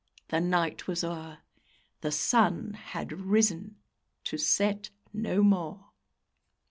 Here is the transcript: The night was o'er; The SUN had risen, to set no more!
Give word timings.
The 0.29 0.41
night 0.41 0.87
was 0.87 1.03
o'er; 1.03 1.41
The 2.01 2.11
SUN 2.11 2.73
had 2.73 3.11
risen, 3.11 3.75
to 4.23 4.35
set 4.35 4.89
no 5.13 5.43
more! 5.43 5.91